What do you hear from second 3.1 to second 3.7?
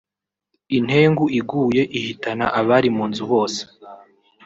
bose